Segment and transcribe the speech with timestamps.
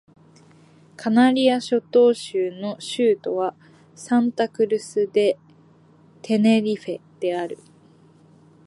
[0.97, 3.55] カナリア諸島州の州都は
[3.93, 5.37] サンタ・クルス・デ・
[6.23, 7.59] テネリフェである